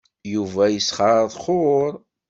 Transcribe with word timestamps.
Yuba 0.33 0.63
yesxeṛxuṛ. 0.69 1.91